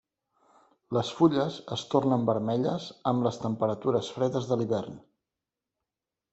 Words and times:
Les 0.97 1.11
fulles 1.17 1.59
es 1.75 1.83
tornen 1.91 2.25
vermelles 2.31 2.89
amb 3.13 3.27
les 3.29 3.39
temperatures 3.45 4.13
fredes 4.19 4.51
de 4.53 4.61
l'hivern. 4.63 5.01